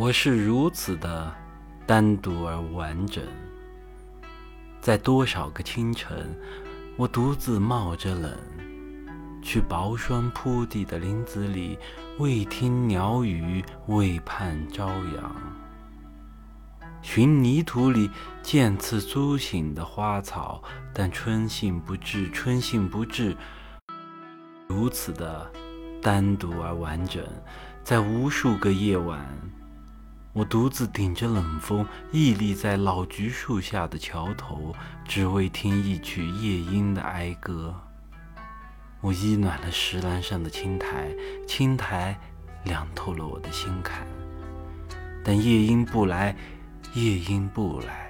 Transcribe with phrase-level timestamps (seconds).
[0.00, 1.34] 我是如此的
[1.84, 3.20] 单独而完整，
[4.80, 6.38] 在多少个清晨，
[6.96, 8.32] 我独自冒着冷，
[9.42, 11.76] 去薄霜铺地的林子里，
[12.20, 15.34] 未听鸟语，未盼朝阳，
[17.02, 18.08] 寻泥土里
[18.40, 20.62] 渐次苏醒的花草，
[20.94, 23.36] 但春信不至，春信不至，
[24.68, 25.50] 如此的
[26.00, 27.20] 单独而完整，
[27.82, 29.26] 在无数个夜晚。
[30.38, 34.72] 我独自顶着冷风，屹立在老橘树下的桥头，
[35.04, 37.74] 只为听一曲夜莺的哀歌。
[39.00, 41.12] 我依暖了石栏上的青苔，
[41.44, 42.16] 青苔
[42.62, 44.06] 凉透了我的心坎。
[45.24, 46.36] 但夜莺不来，
[46.94, 48.07] 夜莺不来。